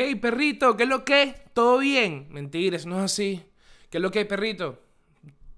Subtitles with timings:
[0.00, 1.34] Hey, perrito, ¿qué es lo que?
[1.54, 2.28] ¿Todo bien?
[2.30, 3.42] Mentira, eso no es así.
[3.90, 4.78] ¿Qué es lo que, perrito?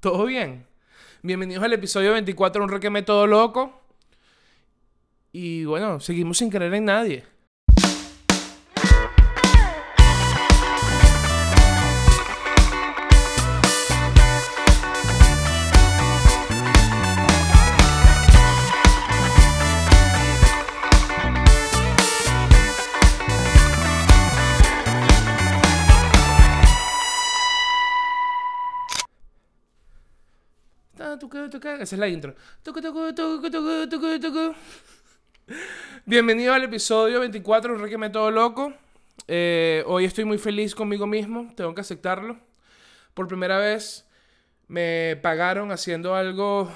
[0.01, 0.67] ¿Todo bien?
[1.21, 3.83] Bienvenidos al episodio 24 de Un Requeme Todo Loco.
[5.31, 7.25] Y bueno, seguimos sin creer en nadie.
[31.53, 32.33] Esa es la intro.
[36.07, 38.73] Bienvenido al episodio 24 de Me Todo Loco.
[39.27, 42.39] Eh, hoy estoy muy feliz conmigo mismo, tengo que aceptarlo.
[43.15, 44.07] Por primera vez
[44.69, 46.71] me pagaron haciendo algo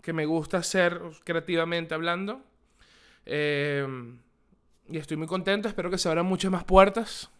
[0.00, 2.40] que me gusta hacer creativamente hablando.
[3.26, 3.84] Eh,
[4.90, 7.30] y estoy muy contento, espero que se abran muchas más puertas.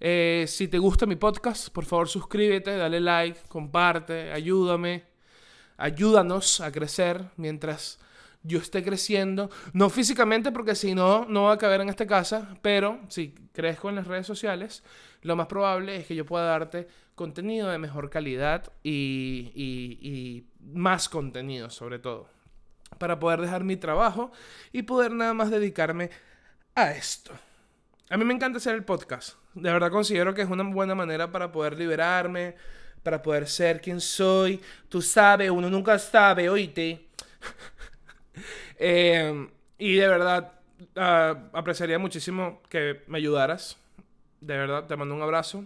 [0.00, 5.11] Eh, si te gusta mi podcast, por favor suscríbete, dale like, comparte, ayúdame
[5.82, 7.98] ayúdanos a crecer mientras
[8.42, 9.50] yo esté creciendo.
[9.72, 13.88] No físicamente, porque si no, no va a caber en esta casa, pero si crezco
[13.88, 14.82] en las redes sociales,
[15.22, 21.08] lo más probable es que yo pueda darte contenido de mejor calidad y, y más
[21.08, 22.28] contenido sobre todo,
[22.98, 24.32] para poder dejar mi trabajo
[24.72, 26.10] y poder nada más dedicarme
[26.74, 27.32] a esto.
[28.08, 29.36] A mí me encanta hacer el podcast.
[29.54, 32.56] De verdad considero que es una buena manera para poder liberarme,
[33.02, 34.60] para poder ser quien soy.
[34.88, 37.06] Tú sabes, uno nunca sabe, oíste.
[38.78, 40.52] eh, y de verdad,
[40.96, 43.76] uh, apreciaría muchísimo que me ayudaras.
[44.40, 45.64] De verdad, te mando un abrazo.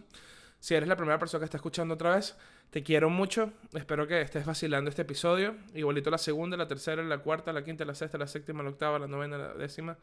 [0.59, 2.37] Si eres la primera persona que está escuchando otra vez,
[2.71, 3.53] te quiero mucho.
[3.75, 5.57] Espero que estés vacilando este episodio.
[5.75, 8.99] Igualito la segunda, la tercera, la cuarta, la quinta, la sexta, la séptima, la octava,
[8.99, 9.97] la novena, la décima.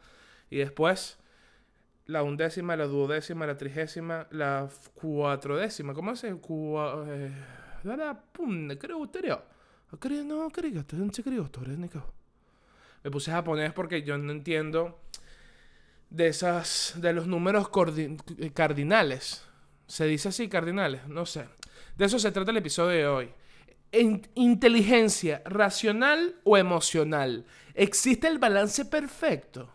[0.49, 1.17] Y después
[2.05, 5.93] la undécima, la duodécima, la trigésima, la cuatrodécima.
[5.93, 7.31] ¿Cómo se Cua, eh,
[7.83, 9.09] la punta, creo
[9.99, 11.31] Creo, no, creo que
[13.03, 14.99] Me puse japonés porque yo no entiendo
[16.09, 17.69] de esas, de los números
[18.53, 19.43] cardinales.
[19.87, 21.07] ¿Se dice así, cardinales?
[21.07, 21.47] No sé.
[21.97, 23.31] De eso se trata el episodio de hoy.
[24.35, 27.45] inteligencia, racional o emocional.
[27.75, 29.72] ¿Existe el balance perfecto?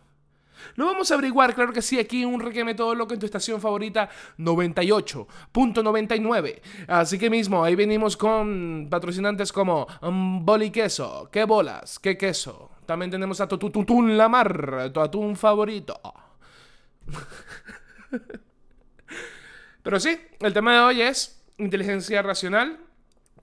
[0.75, 3.59] Lo vamos a averiguar, claro que sí, aquí un requeme todo loco en tu estación
[3.61, 6.61] favorita 98.99.
[6.87, 12.71] Así que mismo, ahí venimos con patrocinantes como um, Boli Queso, qué bolas, qué queso.
[12.85, 16.01] También tenemos a Tututun Lamar, tu atún favorito.
[19.83, 22.79] Pero sí, el tema de hoy es inteligencia racional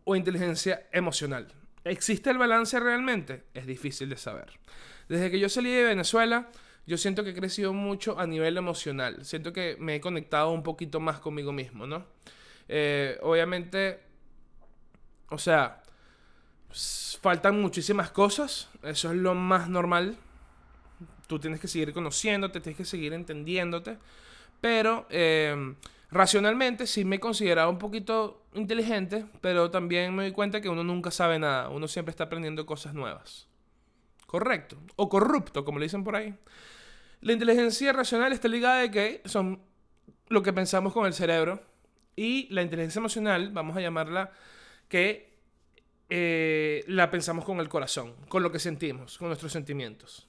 [0.05, 1.49] o inteligencia emocional.
[1.85, 3.45] ¿Existe el balance realmente?
[3.55, 4.59] Es difícil de saber.
[5.09, 6.49] Desde que yo salí de Venezuela,
[6.87, 9.25] yo siento que he crecido mucho a nivel emocional.
[9.25, 12.07] Siento que me he conectado un poquito más conmigo mismo, ¿no?
[12.69, 14.01] Eh, obviamente,
[15.29, 15.83] o sea,
[17.21, 18.69] faltan muchísimas cosas.
[18.85, 20.17] Eso es lo más normal.
[21.27, 23.99] Tú tienes que seguir conociéndote, tienes que seguir entendiéndote.
[24.61, 25.75] Pero eh,
[26.11, 30.85] racionalmente sí me he considerado un poquito inteligente, pero también me doy cuenta que uno
[30.85, 31.69] nunca sabe nada.
[31.69, 33.49] Uno siempre está aprendiendo cosas nuevas.
[34.27, 34.77] Correcto.
[34.97, 36.35] O corrupto, como le dicen por ahí.
[37.27, 39.61] La inteligencia racional está ligada de que son
[40.29, 41.61] lo que pensamos con el cerebro.
[42.15, 44.31] Y la inteligencia emocional, vamos a llamarla,
[44.89, 45.35] que
[46.09, 50.29] eh, la pensamos con el corazón, con lo que sentimos, con nuestros sentimientos.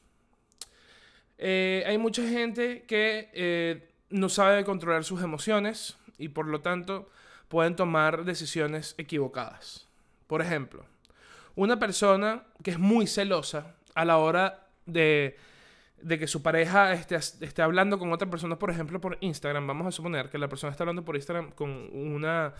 [1.38, 7.12] Eh, hay mucha gente que eh, no sabe controlar sus emociones y por lo tanto
[7.48, 9.88] pueden tomar decisiones equivocadas.
[10.26, 10.84] Por ejemplo,
[11.54, 15.38] una persona que es muy celosa a la hora de
[16.02, 19.66] de que su pareja esté, esté hablando con otra persona, por ejemplo, por Instagram.
[19.68, 22.54] Vamos a suponer que la persona está hablando por Instagram con una,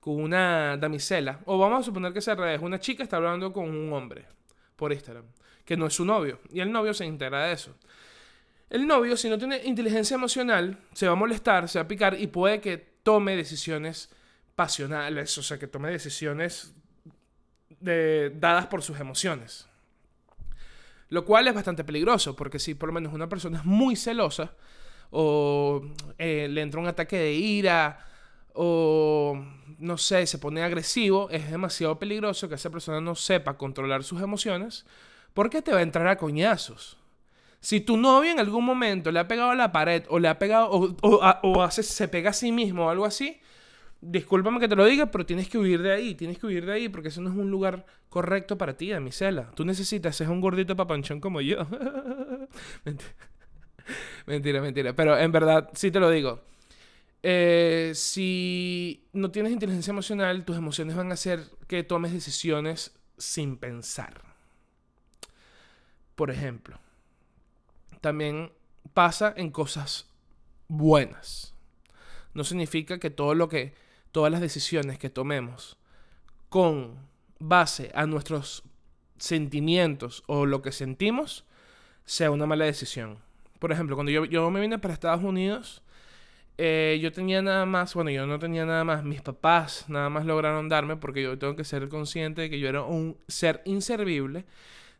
[0.00, 1.40] con una damisela.
[1.46, 2.60] O vamos a suponer que se revés.
[2.60, 4.26] Una chica está hablando con un hombre
[4.76, 5.24] por Instagram,
[5.64, 6.40] que no es su novio.
[6.52, 7.74] Y el novio se integra de eso.
[8.68, 12.18] El novio, si no tiene inteligencia emocional, se va a molestar, se va a picar
[12.18, 14.08] y puede que tome decisiones
[14.54, 16.74] pasionales, o sea, que tome decisiones
[17.80, 19.68] de, dadas por sus emociones.
[21.12, 24.54] Lo cual es bastante peligroso, porque si por lo menos una persona es muy celosa,
[25.10, 25.82] o
[26.16, 27.98] eh, le entra un ataque de ira,
[28.54, 29.38] o
[29.78, 34.22] no sé, se pone agresivo, es demasiado peligroso que esa persona no sepa controlar sus
[34.22, 34.86] emociones,
[35.34, 36.96] porque te va a entrar a coñazos.
[37.60, 40.38] Si tu novio en algún momento le ha pegado a la pared, o le ha
[40.38, 43.38] pegado, o, hace, se pega a sí mismo, o algo así,
[44.02, 46.72] discúlpame que te lo diga, pero tienes que huir de ahí, tienes que huir de
[46.72, 49.50] ahí porque eso no es un lugar correcto para ti, Amisela.
[49.54, 51.66] Tú necesitas ser un gordito papanchón como yo.
[52.84, 53.14] mentira.
[54.26, 54.92] mentira, mentira.
[54.94, 56.42] Pero en verdad, sí te lo digo.
[57.22, 63.56] Eh, si no tienes inteligencia emocional, tus emociones van a hacer que tomes decisiones sin
[63.56, 64.20] pensar.
[66.16, 66.78] Por ejemplo,
[68.00, 68.52] también
[68.92, 70.10] pasa en cosas
[70.66, 71.54] buenas.
[72.34, 73.74] No significa que todo lo que,
[74.12, 75.76] todas las decisiones que tomemos
[76.48, 76.96] con
[77.38, 78.62] base a nuestros
[79.18, 81.44] sentimientos o lo que sentimos
[82.04, 83.18] sea una mala decisión.
[83.58, 85.82] Por ejemplo, cuando yo, yo me vine para Estados Unidos,
[86.58, 90.26] eh, yo tenía nada más, bueno, yo no tenía nada más, mis papás nada más
[90.26, 94.44] lograron darme, porque yo tengo que ser consciente de que yo era un ser inservible,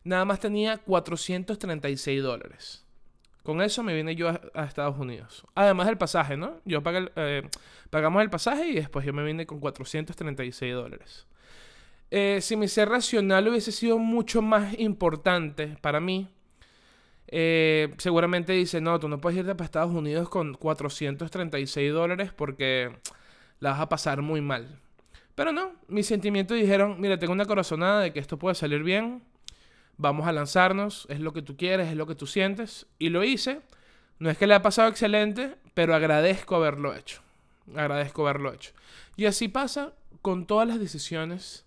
[0.03, 2.82] nada más tenía 436 dólares.
[3.43, 5.45] Con eso me vine yo a, Estados Unidos.
[5.53, 6.61] Además del pasaje, ¿no?
[6.63, 7.43] Yo pagué, eh,
[7.89, 11.27] pagamos el pasaje y después yo me vine con 436 dólares.
[12.09, 16.29] Eh, si mi ser racional hubiese sido mucho más importante para mí,
[17.27, 22.95] eh, seguramente dice, no, tú no puedes irte para Estados Unidos con 436 dólares porque
[23.59, 24.79] la vas a pasar muy mal.
[25.35, 29.23] Pero no, mis sentimientos dijeron, mira, tengo una corazonada de que esto puede salir bien,
[29.97, 32.87] vamos a lanzarnos, es lo que tú quieres, es lo que tú sientes.
[32.99, 33.61] Y lo hice.
[34.19, 37.21] No es que le ha pasado excelente, pero agradezco haberlo hecho.
[37.75, 38.71] Agradezco haberlo hecho.
[39.15, 41.65] Y así pasa con todas las decisiones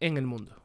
[0.00, 0.56] en el mundo.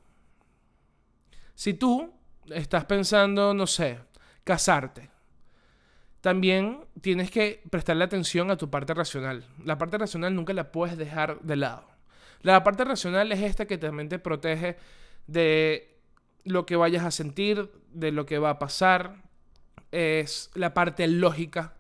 [1.53, 2.13] Si tú
[2.50, 4.00] estás pensando, no sé,
[4.44, 5.09] casarte,
[6.21, 9.45] también tienes que prestarle atención a tu parte racional.
[9.63, 11.85] La parte racional nunca la puedes dejar de lado.
[12.41, 14.77] La parte racional es esta que también te protege
[15.27, 15.94] de
[16.45, 19.24] lo que vayas a sentir, de lo que va a pasar.
[19.92, 21.75] Es la parte lógica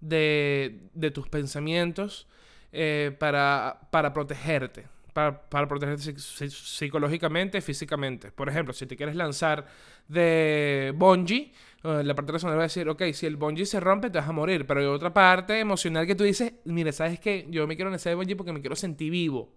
[0.00, 2.28] de, tus pensamientos
[2.72, 8.30] eh, para, para protegerte para, protegerte psicológicamente, físicamente.
[8.32, 9.66] Por ejemplo, si te quieres lanzar
[10.08, 11.52] de bungee,
[11.82, 14.28] eh, la parte racional va a decir, ok, si el bungee se rompe, te vas
[14.28, 14.66] a morir.
[14.66, 17.46] Pero hay otra parte emocional que tú dices, mire, ¿sabes qué?
[17.48, 19.54] Yo me quiero lanzar de bungee porque me quiero sentir vivo.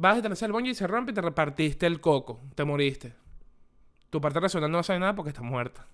[0.00, 2.40] Vas a lanzar el bungee y se rompe y te repartiste el coco.
[2.54, 3.14] Te moriste.
[4.10, 5.88] Tu parte racional no saber nada porque está muerta.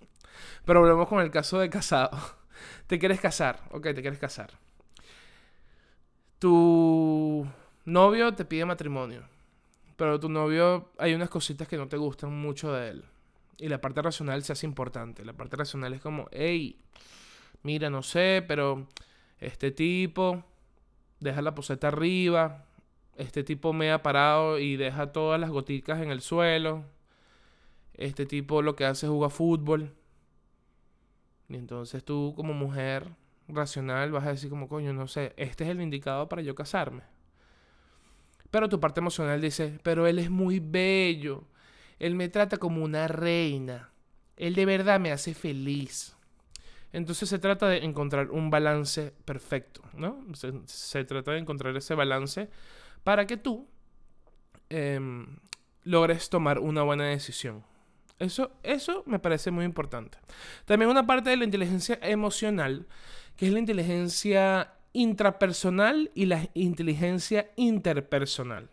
[0.67, 2.11] Pero volvemos con el caso de casado.
[2.87, 3.61] te quieres casar.
[3.71, 4.51] Ok, te quieres casar.
[6.39, 7.47] Tu
[7.87, 9.23] novio te pide matrimonio,
[9.97, 13.05] pero tu novio hay unas cositas que no te gustan mucho de él.
[13.56, 15.25] Y la parte racional se hace importante.
[15.25, 16.79] La parte racional es como, hey,
[17.62, 18.87] mira, no sé, pero
[19.39, 20.45] este tipo
[21.21, 22.67] deja la poseta arriba,
[23.16, 26.84] este tipo me ha parado y deja todas las goticas en el suelo.
[27.94, 29.94] Este tipo lo que hace es jugar fútbol.
[31.49, 33.08] Y entonces tú como mujer
[33.49, 37.02] racional vas a decir como, coño, no sé, este es el indicado para yo casarme.
[38.50, 41.44] Pero tu parte emocional dice, pero él es muy bello.
[41.99, 43.90] Él me trata como una reina.
[44.37, 46.17] Él de verdad me hace feliz.
[46.93, 50.25] Entonces se trata de encontrar un balance perfecto, ¿no?
[50.67, 52.49] Se, trata de encontrar ese balance
[53.05, 53.69] para que tú
[54.71, 55.27] em,
[55.85, 57.62] logres tomar una buena decisión.
[58.19, 60.19] Eso, eso me parece muy importante.
[60.65, 62.87] También una parte de la inteligencia emocional,
[63.37, 68.71] que es la inteligencia intrapersonal y la inteligencia interpersonal.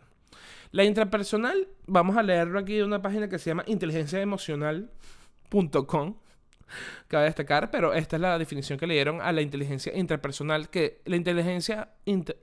[0.70, 6.16] La intrapersonal, vamos a leerlo aquí de una página que se llama inteligenciaemocional.com.
[7.08, 11.02] Cabe destacar, pero esta es la definición que le dieron a la inteligencia interpersonal, que
[11.04, 11.90] la inteligencia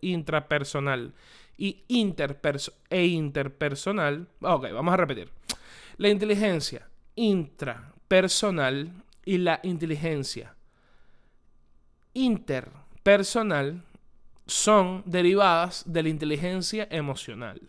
[0.01, 1.15] intrapersonal
[1.59, 1.83] y
[2.89, 4.27] e interpersonal.
[4.41, 5.29] Ok, vamos a repetir.
[5.97, 8.91] La inteligencia intrapersonal
[9.25, 10.55] y la inteligencia
[12.13, 13.83] interpersonal personal
[14.45, 17.59] son derivadas de la inteligencia emocional.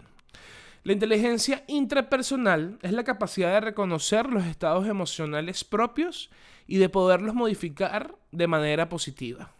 [0.82, 6.30] La inteligencia intrapersonal es la capacidad de reconocer los estados emocionales propios
[6.66, 9.52] y de poderlos modificar de manera positiva.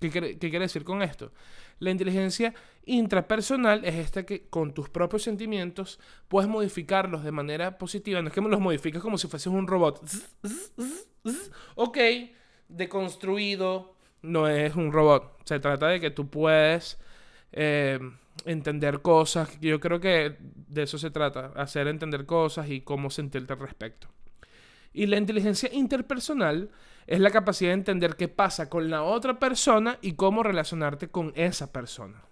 [0.00, 1.32] ¿Qué, quiere decir con esto?
[1.78, 2.54] La inteligencia
[2.86, 8.22] intrapersonal es esta que con tus propios sentimientos puedes modificarlos de manera positiva.
[8.22, 10.02] No es que los modifiques como si fueses un robot.
[11.74, 11.98] Ok,
[12.68, 15.42] deconstruido, no es un robot.
[15.44, 16.98] Se trata de que tú puedes
[17.52, 17.98] eh,
[18.46, 19.60] entender cosas.
[19.60, 24.08] Yo creo que de eso se trata, hacer entender cosas y cómo sentirte al respecto.
[24.92, 26.70] Y la inteligencia interpersonal
[27.06, 31.32] es la capacidad de entender qué pasa con la otra persona y cómo relacionarte con
[31.34, 32.22] esa persona.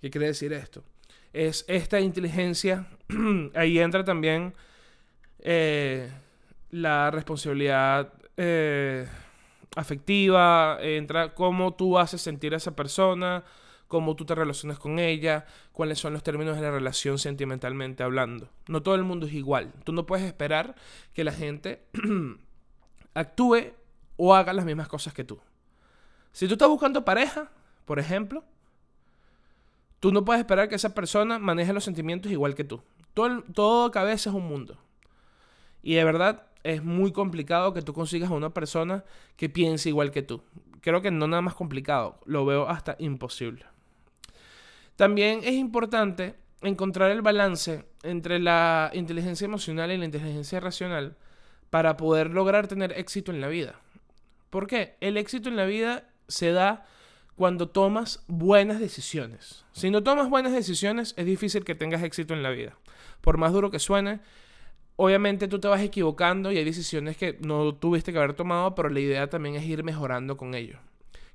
[0.00, 0.84] ¿Qué quiere decir esto?
[1.32, 2.86] Es esta inteligencia,
[3.54, 4.54] ahí entra también
[5.40, 6.10] eh,
[6.70, 9.06] la responsabilidad eh,
[9.76, 13.44] afectiva, entra cómo tú haces sentir a esa persona,
[13.88, 18.48] cómo tú te relacionas con ella, cuáles son los términos de la relación sentimentalmente hablando.
[18.68, 19.72] No todo el mundo es igual.
[19.84, 20.74] Tú no puedes esperar
[21.14, 21.82] que la gente
[23.18, 23.72] actúe
[24.16, 25.38] o haga las mismas cosas que tú.
[26.32, 27.50] Si tú estás buscando pareja,
[27.84, 28.44] por ejemplo,
[30.00, 32.82] tú no puedes esperar que esa persona maneje los sentimientos igual que tú.
[33.14, 34.78] Todo, todo cabeza es un mundo.
[35.82, 39.04] Y de verdad es muy complicado que tú consigas a una persona
[39.36, 40.42] que piense igual que tú.
[40.80, 43.64] Creo que no nada más complicado, lo veo hasta imposible.
[44.96, 51.16] También es importante encontrar el balance entre la inteligencia emocional y la inteligencia racional
[51.70, 53.80] para poder lograr tener éxito en la vida.
[54.50, 54.96] ¿Por qué?
[55.00, 56.86] El éxito en la vida se da
[57.36, 59.64] cuando tomas buenas decisiones.
[59.72, 62.76] Si no tomas buenas decisiones, es difícil que tengas éxito en la vida.
[63.20, 64.20] Por más duro que suene,
[64.96, 68.88] obviamente tú te vas equivocando y hay decisiones que no tuviste que haber tomado, pero
[68.88, 70.78] la idea también es ir mejorando con ello.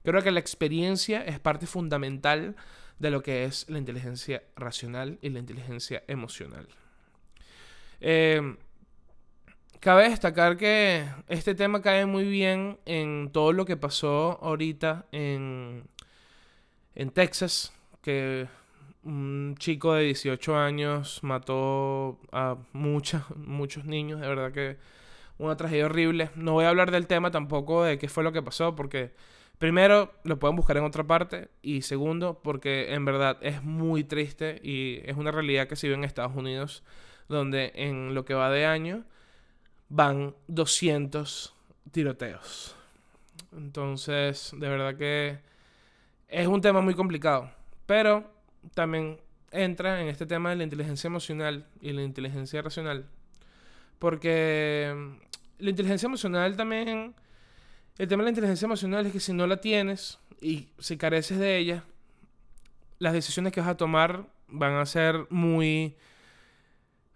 [0.04, 2.56] Creo que la experiencia es parte fundamental
[3.00, 6.68] de lo que es la inteligencia racional y la inteligencia emocional.
[8.02, 8.58] Eh,
[9.84, 15.84] cabe destacar que este tema cae muy bien en todo lo que pasó ahorita en,
[16.96, 18.48] en Texas, que
[19.04, 24.78] un chico de 18 años mató a muchos, muchos niños, de verdad que
[25.38, 26.30] una tragedia horrible.
[26.36, 29.14] No voy a hablar del tema tampoco de qué fue lo que pasó, porque
[29.60, 31.48] Primero, lo pueden buscar en otra parte.
[31.62, 35.98] Y segundo, porque en verdad es muy triste y es una realidad que se vive
[35.98, 36.84] en Estados Unidos,
[37.30, 39.06] donde en lo que va de año
[39.94, 41.54] van 200
[41.92, 42.76] tiroteos.
[43.56, 45.38] Entonces, de verdad que
[46.28, 47.52] es un tema muy complicado.
[47.86, 48.34] Pero
[48.74, 49.22] también
[49.52, 53.06] entra en este tema de la inteligencia emocional y la inteligencia racional.
[54.00, 54.92] Porque
[55.60, 57.14] la inteligencia emocional también
[58.00, 61.38] el tema de la inteligencia emocional es que si no la tienes y si careces
[61.38, 61.84] de ella,
[62.98, 65.96] las decisiones que vas a tomar van a ser muy,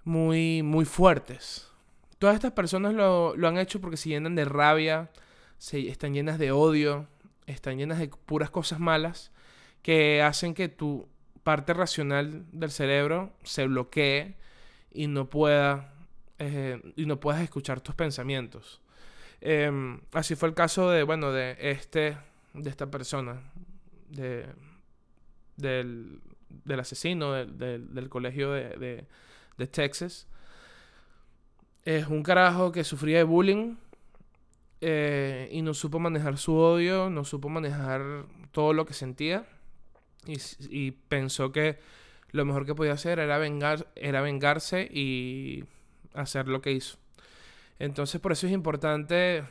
[0.04, 1.72] muy, muy fuertes.
[2.20, 5.12] Todas estas personas lo, han hecho porque se llenan de rabia,
[5.58, 7.08] se, están llenas de odio,
[7.46, 9.32] están llenas de puras cosas malas
[9.82, 11.08] que hacen que tu
[11.44, 14.36] parte racional del cerebro se bloquee
[14.92, 15.94] y no pueda
[16.40, 18.82] eh, y no puedas escuchar tus pensamientos.
[19.42, 22.18] Em, así fue el caso de, bueno, de este,
[22.54, 23.42] de esta persona,
[24.10, 24.46] de,
[25.58, 29.06] del, del asesino del, del, colegio de,
[29.58, 30.28] de, Texas.
[31.88, 33.78] Es un carajo que sufría de bullying
[34.82, 39.48] eh, y no supo manejar su odio, no supo manejar todo lo que sentía
[40.26, 41.80] y, pensó que
[42.32, 45.64] lo mejor que podía hacer era, vengar, era vengarse y
[46.14, 46.98] hacer lo que hizo.
[47.80, 49.46] Entonces por eso es importante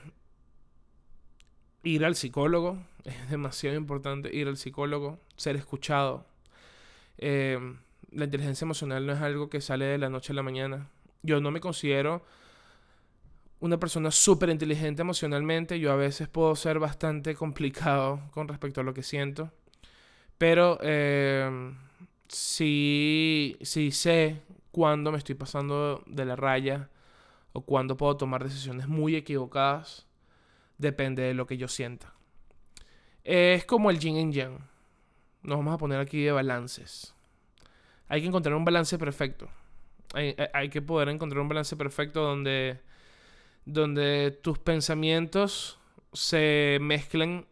[1.85, 2.77] ir al psicólogo.
[3.07, 6.27] Es demasiado importante ir al psicólogo, ser escuchado.
[7.17, 7.59] Eh,
[8.11, 10.91] la inteligencia emocional no es algo que sale de la noche a la mañana.
[11.27, 12.25] Yo no me considero
[13.61, 15.81] una persona súper inteligente emocionalmente.
[15.81, 19.51] Yo a veces puedo ser bastante complicado con respecto a lo que siento.
[20.39, 21.75] Pero eh,
[22.29, 26.91] sí, sí sé cuándo me estoy pasando de la raya
[27.53, 30.07] o cuando puedo tomar decisiones muy equivocadas,
[30.77, 32.13] depende de lo que yo sienta.
[33.25, 34.59] Es como el yin y yang.
[35.43, 37.15] Nos vamos a poner aquí de balances.
[38.09, 39.49] Hay que encontrar un balance perfecto.
[40.17, 42.81] Hay, que poder encontrar un balance perfecto donde,
[43.67, 45.79] donde tus pensamientos
[46.13, 47.47] se mezclen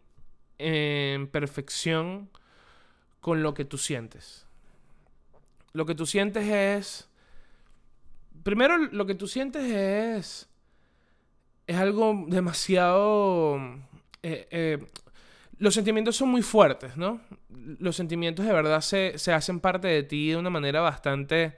[0.59, 2.31] en perfección
[3.21, 4.47] con lo que tú sientes.
[5.75, 7.09] Lo que tú sientes es
[8.45, 10.49] primero lo que tú sientes es,
[11.67, 13.59] es algo demasiado...
[14.23, 14.87] Eh, eh,
[15.59, 17.21] los sentimientos son muy fuertes, ¿no?
[17.79, 21.57] Los sentimientos de verdad se, hacen parte de ti de una manera bastante,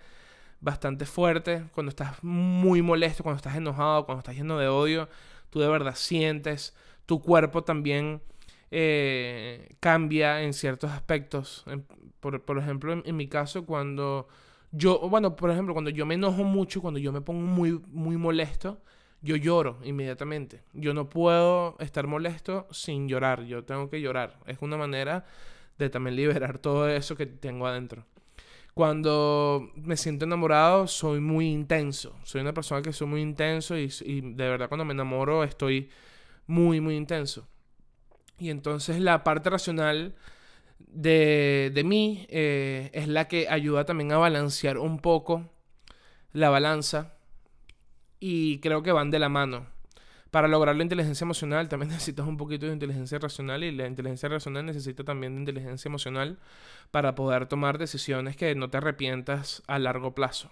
[0.67, 1.65] bastante fuerte.
[1.73, 5.09] Cuando estás muy molesto, cuando estás enojado, cuando estás lleno de odio,
[5.49, 6.75] tú de verdad sientes.
[7.07, 8.21] Tu cuerpo también
[8.73, 11.65] eh, cambia en ciertos aspectos.
[12.21, 14.27] Por, ejemplo, en mi caso, cuando
[14.73, 18.17] yo, bueno, por ejemplo, cuando yo me enojo mucho, cuando yo me pongo muy, muy
[18.17, 18.83] molesto,
[19.23, 20.65] yo lloro inmediatamente.
[20.73, 23.45] Yo no puedo estar molesto sin llorar.
[23.45, 24.41] Yo tengo que llorar.
[24.47, 25.25] Es una manera
[25.79, 28.05] de también liberar todo eso que tengo adentro.
[28.77, 32.15] Cuando me siento enamorado, soy muy intenso.
[32.25, 35.89] Soy una persona que soy muy intenso y, y de verdad cuando me enamoro estoy
[36.47, 37.49] muy, muy intenso.
[38.39, 40.15] Y entonces la parte racional
[40.79, 45.49] de, de mí eh, es la que ayuda también a balancear un poco
[46.35, 47.15] la balanza
[48.21, 49.69] y creo que van de la mano.
[50.37, 54.29] Para lograr la inteligencia emocional también necesitas un poquito de inteligencia racional y la inteligencia
[54.29, 56.39] racional necesita también de inteligencia emocional
[56.91, 60.51] para poder tomar decisiones que no te arrepientas a largo plazo.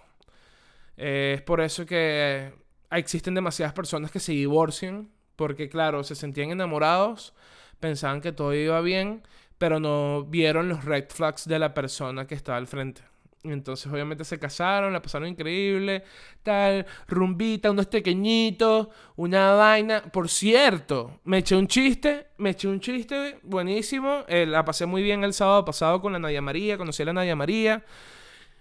[0.97, 2.51] Eh, es por eso que
[2.89, 7.35] existen demasiadas personas que se divorcian porque claro, se sentían enamorados,
[7.79, 9.21] pensaban que todo iba bien,
[9.59, 13.03] pero no vieron los red flags de la persona que estaba al frente.
[13.51, 16.03] Entonces, obviamente, se casaron, la pasaron increíble,
[16.43, 20.03] tal, rumbita, unos pequeñitos, una vaina.
[20.03, 24.23] Por cierto, me eché un chiste, me eché un chiste buenísimo.
[24.27, 27.13] Eh, la pasé muy bien el sábado pasado con la Nadia María, conocí a la
[27.13, 27.83] Nadia María.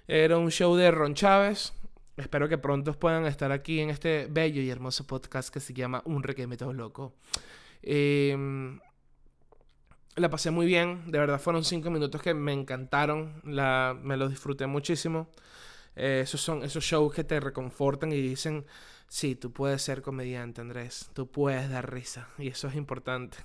[0.06, 1.72] Era un show de Ron Chávez.
[2.16, 6.02] Espero que pronto puedan estar aquí en este bello y hermoso podcast que se llama
[6.04, 7.14] Un Requeme Todo Loco.
[7.82, 8.36] Eh,
[10.16, 14.30] la pasé muy bien, de verdad fueron cinco minutos que me encantaron, la, me los
[14.30, 15.28] disfruté muchísimo.
[15.96, 18.66] Eh, esos son esos shows que te reconfortan y dicen,
[19.08, 23.38] sí, tú puedes ser comediante, Andrés, tú puedes dar risa, y eso es importante.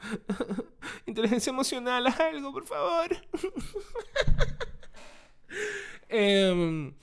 [1.06, 3.08] Inteligencia emocional, haz algo, por favor.
[6.08, 6.94] Em,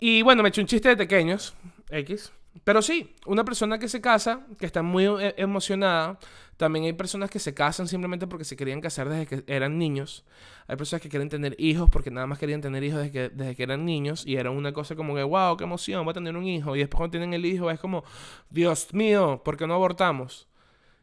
[0.00, 1.54] y bueno, me eché un chiste de pequeños,
[1.90, 2.32] X.
[2.64, 6.18] Pero sí, una persona que se casa, que está muy eh, emocionada,
[6.56, 10.24] también hay personas que se casan simplemente porque se querían casar desde que eran niños.
[10.66, 13.54] Hay personas que quieren tener hijos porque nada más querían tener hijos desde que, desde
[13.54, 16.36] que eran niños y era una cosa como que, wow, qué emoción, voy a tener
[16.36, 16.74] un hijo.
[16.76, 18.04] Y después cuando tienen el hijo es como,
[18.48, 20.48] Dios mío, ¿por qué no abortamos?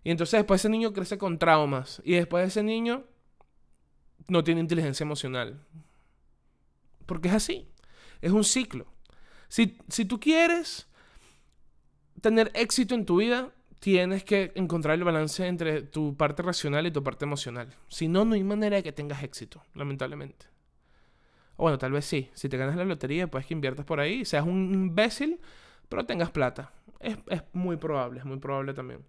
[0.03, 3.05] Y entonces después ese niño crece con traumas y después ese niño
[4.27, 5.63] no tiene inteligencia emocional.
[7.05, 7.69] Porque es así,
[8.21, 8.87] es un ciclo.
[9.47, 10.87] Si, si tú quieres
[12.23, 16.91] tener éxito en tu vida, tienes que encontrar el balance entre tu parte racional y
[16.91, 17.67] tu parte emocional.
[17.89, 20.45] Si no, no hay manera de que tengas éxito, lamentablemente.
[21.57, 22.29] O bueno, tal vez sí.
[22.33, 25.37] Si te ganas la lotería, puedes que inviertas por ahí, seas un imbécil,
[25.89, 26.71] pero tengas plata.
[27.01, 27.17] Es,
[27.51, 29.01] muy probable, es muy probable también.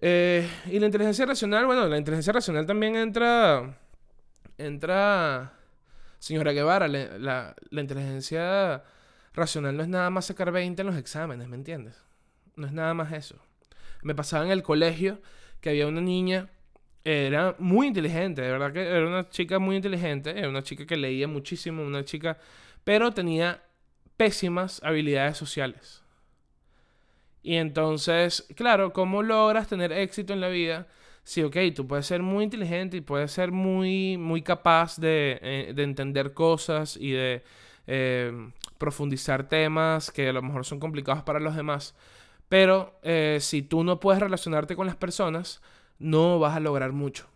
[0.00, 3.78] Eh, y la inteligencia racional, bueno, la inteligencia racional también entra.
[4.56, 5.52] Entra.
[6.18, 8.82] Señora Guevara, la, la inteligencia
[9.34, 11.96] racional no es nada más sacar 20 en los exámenes, ¿me entiendes?
[12.56, 13.36] No es nada más eso.
[14.02, 15.20] Me pasaba en el colegio
[15.60, 16.48] que había una niña,
[17.04, 20.96] era muy inteligente, de verdad que era una chica muy inteligente, era una chica que
[20.96, 22.38] leía muchísimo, una chica,
[22.84, 23.62] pero tenía
[24.16, 26.02] pésimas habilidades sociales.
[27.42, 30.86] Y entonces, claro, ¿cómo logras tener éxito en la vida?
[31.24, 35.74] Sí, ok, tú puedes ser muy inteligente y puedes ser muy, muy capaz de, eh,
[35.76, 37.42] entender cosas y de
[37.86, 38.32] eh,
[38.78, 41.94] profundizar temas que a lo mejor son complicados para los demás.
[42.48, 45.60] Pero eh, si tú no puedes relacionarte con las personas,
[45.98, 47.26] no vas a lograr mucho.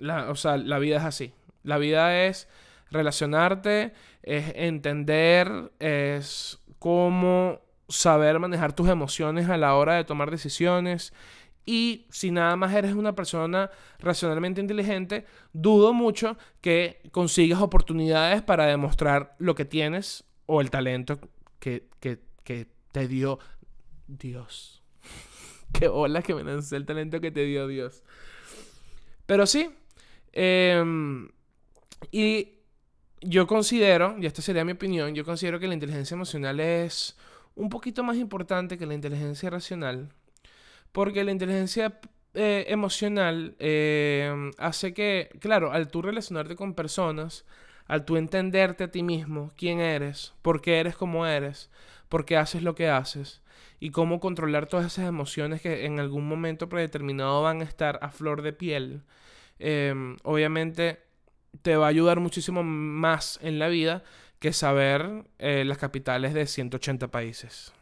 [0.00, 1.32] o sea, la vida es así.
[1.62, 2.48] La vida es
[2.90, 3.92] relacionarte,
[4.22, 11.12] es entender, es cómo saber manejar tus emociones a la hora de tomar decisiones.
[11.64, 18.66] Y si nada más eres una persona racionalmente inteligente, dudo mucho que consigas oportunidades para
[18.66, 21.18] demostrar lo que tienes o el talento
[21.58, 23.38] que, que te dio
[24.06, 24.82] Dios.
[25.72, 28.02] Qué hola que me lancé el talento que te dio Dios.
[29.26, 29.70] Pero sí.
[30.32, 31.28] Em,
[32.10, 32.60] y
[33.20, 37.16] yo considero, y esta sería mi opinión, yo considero que la inteligencia emocional es
[37.54, 40.10] un poquito más importante que la inteligencia racional.
[40.92, 41.98] Porque la inteligencia
[42.34, 47.44] eh, emocional em, hace que, claro, al tú relacionarte con personas,
[47.86, 51.70] al tú entenderte a ti mismo, quién eres, por qué eres como eres,
[52.08, 53.42] por qué haces lo que haces,
[53.80, 58.10] y cómo controlar todas esas emociones que en algún momento predeterminado van a estar a
[58.10, 59.02] flor de piel,
[59.58, 61.00] em, obviamente
[61.62, 64.02] te va a ayudar muchísimo más en la vida
[64.38, 67.72] que saber eh, las capitales de 180 países.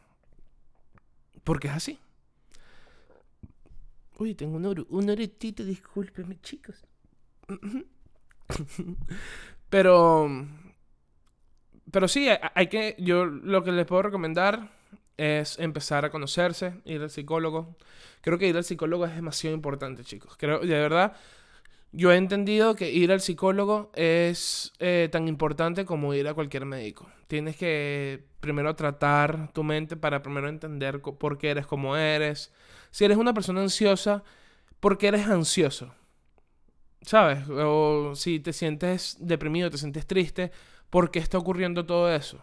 [1.43, 1.99] Porque es así.
[4.19, 6.85] Uy, tengo un, oro, un oretito, discúlpeme, chicos.
[9.75, 10.31] pero.
[11.91, 12.95] Pero sí, hay que.
[12.99, 14.71] Yo lo que les puedo recomendar
[15.17, 17.75] es empezar a conocerse, ir al psicólogo.
[18.21, 20.37] Creo que ir al psicólogo es demasiado importante, chicos.
[20.37, 21.17] Creo, de verdad,
[21.91, 26.67] yo he entendido que ir al psicólogo es eh, tan importante como ir a cualquier
[26.67, 27.11] médico.
[27.27, 32.53] Tienes que primero tratar tu mente para primero entender por qué eres como eres.
[32.93, 34.23] Si eres una persona ansiosa,
[34.79, 35.93] ¿por qué eres ansioso?
[37.05, 37.49] ¿Sabes?
[37.51, 40.51] O si te sientes deprimido, te sientes triste,
[40.91, 42.43] ¿por qué está ocurriendo todo eso?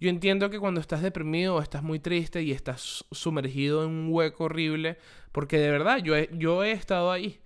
[0.00, 4.08] Yo entiendo que cuando estás deprimido o estás muy triste y estás sumergido en un
[4.10, 4.98] hueco horrible,
[5.32, 7.40] porque de verdad yo he, yo he estado ahí.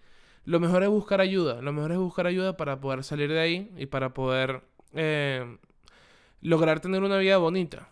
[0.45, 1.61] Lo mejor es buscar ayuda.
[1.61, 4.63] Lo mejor es buscar ayuda para poder salir de ahí y para poder
[4.95, 5.59] eh,
[6.41, 7.91] lograr tener una vida bonita.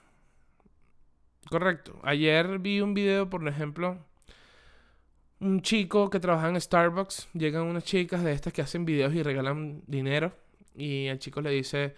[1.50, 1.98] Correcto.
[2.02, 3.98] Ayer vi un video, por ejemplo,
[5.40, 7.28] un chico que trabaja en Starbucks.
[7.34, 10.32] Llegan unas chicas de estas que hacen videos y regalan dinero.
[10.74, 11.94] Y el chico le dice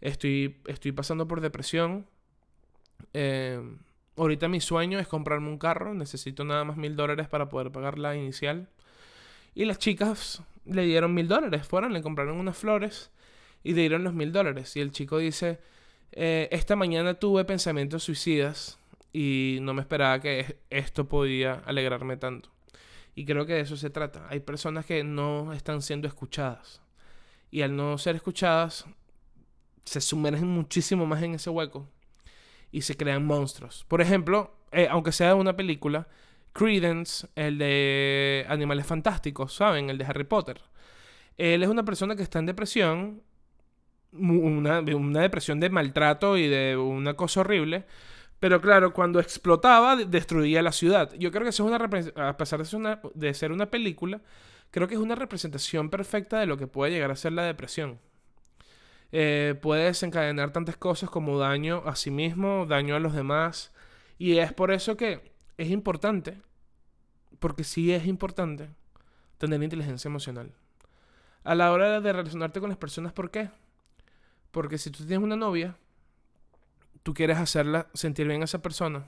[0.00, 2.06] estoy, estoy pasando por depresión,
[3.14, 3.60] eh,
[4.16, 7.98] Ahorita mi sueño es comprarme un carro, necesito nada más mil dólares para poder pagar
[7.98, 8.68] la inicial.
[9.54, 13.10] Y las chicas le dieron mil dólares, fueron, le compraron unas flores
[13.64, 14.76] y le dieron los mil dólares.
[14.76, 15.60] Y el chico dice,
[16.12, 18.78] eh, esta mañana tuve pensamientos suicidas
[19.14, 22.51] y no me esperaba que esto podía alegrarme tanto.
[23.14, 24.26] Y creo que de eso se trata.
[24.28, 26.80] Hay personas que no están siendo escuchadas.
[27.50, 28.86] Y al no ser escuchadas,
[29.84, 31.88] se sumergen muchísimo más en ese hueco
[32.70, 33.84] y se crean monstruos.
[33.86, 36.08] Por ejemplo, eh, aunque sea una película,
[36.52, 39.90] Credence, el de Animales Fantásticos, ¿saben?
[39.90, 40.60] El de Harry Potter.
[41.36, 43.22] Él es una persona que está en depresión,
[44.12, 47.84] una, una depresión de maltrato y de una cosa horrible.
[48.42, 51.12] Pero claro, cuando explotaba, destruía la ciudad.
[51.16, 54.20] Yo creo que eso es una a pesar de ser una, de ser una película,
[54.72, 58.00] creo que es una representación perfecta de lo que puede llegar a ser la depresión.
[59.12, 63.72] Eh, puede desencadenar tantas cosas como daño a sí mismo, daño a los demás.
[64.18, 66.42] Y es por eso que es importante,
[67.38, 68.70] porque sí es importante,
[69.38, 70.52] tener inteligencia emocional.
[71.44, 73.50] A la hora de relacionarte con las personas, ¿por qué?
[74.50, 75.76] Porque si tú tienes una novia,
[77.02, 79.04] tú quieres hacerla sentir bien a esa persona.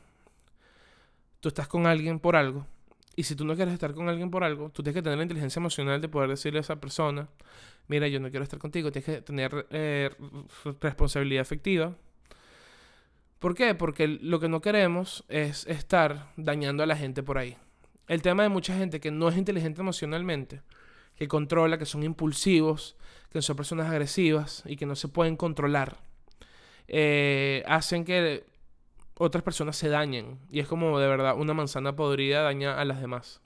[1.40, 2.66] Tú estás con alguien por algo.
[3.16, 5.24] Y si tú no quieres estar con alguien por algo, tú tienes que tener la
[5.24, 7.28] inteligencia emocional de poder decirle a esa persona,
[7.86, 10.10] mira, yo no quiero estar contigo, tienes que tener eh,
[10.80, 11.94] responsabilidad afectiva.
[13.38, 13.74] ¿Por qué?
[13.74, 17.56] Porque lo que no queremos es estar dañando a la gente por ahí.
[18.08, 20.62] El tema de mucha gente que no es inteligente emocionalmente,
[21.16, 22.96] que controla, que son impulsivos,
[23.30, 25.98] que son personas agresivas y que no se pueden controlar,
[26.88, 28.44] eh, hacen que
[29.16, 30.38] otras personas se dañen.
[30.50, 33.40] Y es como de verdad una manzana podrida daña a las demás.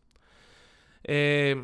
[1.05, 1.63] Eh,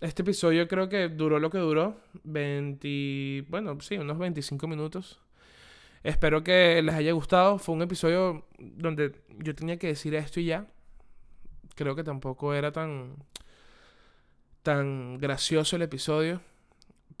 [0.00, 1.96] este episodio creo que duró lo que duró.
[2.24, 3.46] 20.
[3.48, 5.20] Bueno, sí, unos 25 minutos.
[6.02, 7.58] Espero que les haya gustado.
[7.58, 10.66] Fue un episodio donde yo tenía que decir esto y ya.
[11.74, 13.16] Creo que tampoco era tan.
[14.62, 16.40] tan gracioso el episodio.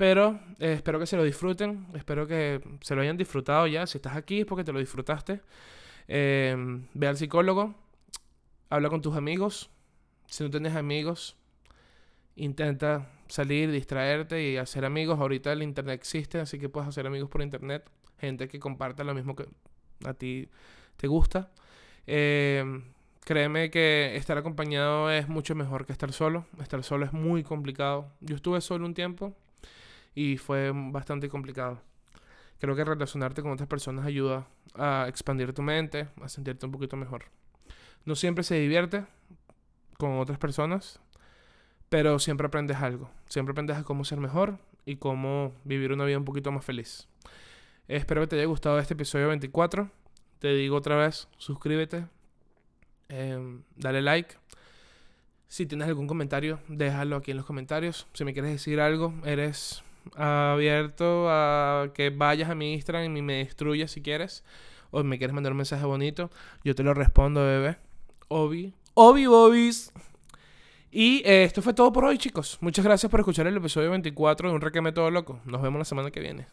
[0.00, 1.86] Pero eh, espero que se lo disfruten.
[1.92, 3.86] Espero que se lo hayan disfrutado ya.
[3.86, 5.42] Si estás aquí es porque te lo disfrutaste.
[6.08, 6.56] Eh,
[6.94, 7.74] ve al psicólogo.
[8.70, 9.68] Habla con tus amigos.
[10.24, 11.36] Si no tienes amigos,
[12.34, 15.20] intenta salir, distraerte y hacer amigos.
[15.20, 17.84] Ahorita el internet existe, así que puedes hacer amigos por internet.
[18.18, 19.44] Gente que comparte lo mismo que
[20.06, 20.48] a ti
[20.96, 21.50] te gusta.
[22.06, 22.64] Eh,
[23.26, 26.46] créeme que estar acompañado es mucho mejor que estar solo.
[26.58, 28.10] Estar solo es muy complicado.
[28.20, 29.36] Yo estuve solo un tiempo
[30.14, 31.80] y fue bastante complicado.
[32.58, 36.96] Creo que relacionarte con otras personas ayuda a expandir tu mente, a sentirte un poquito
[36.96, 37.24] mejor.
[38.04, 39.06] No siempre se divierte
[39.96, 41.00] con otras personas,
[41.88, 43.10] pero siempre aprendes algo.
[43.26, 47.08] Siempre aprendes a cómo ser mejor y cómo vivir una vida un poquito más feliz.
[47.88, 49.90] Espero que te haya gustado este episodio 24.
[50.38, 52.06] Te digo otra vez, suscríbete,
[53.08, 54.36] em, dale like.
[55.48, 58.06] Si tienes algún comentario, déjalo aquí en los comentarios.
[58.12, 59.82] Si me quieres decir algo, eres
[60.16, 64.44] abierto a que vayas a mi Instagram y me destruyas si quieres.
[64.90, 66.30] O me quieres mandar un mensaje bonito.
[66.64, 67.76] Yo te lo respondo, bebé.
[68.28, 68.74] Obi.
[68.94, 69.92] Obi Bobis.
[70.90, 72.58] Y eh, esto fue todo por hoy, chicos.
[72.60, 75.40] Muchas gracias por escuchar el episodio 24 de Un Requeme Todo Loco.
[75.44, 76.46] Nos vemos la semana que viene.